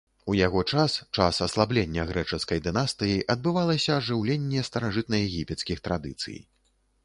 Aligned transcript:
У 0.31 0.35
яго 0.37 0.61
час, 0.77 0.95
час 1.17 1.41
аслаблення 1.47 2.07
грэчаскай 2.13 2.63
дынастыі, 2.69 3.19
адбывалася 3.35 3.91
ажыўленне 4.01 4.67
старажытнаегіпецкіх 4.73 5.77
традыцый. 5.89 6.37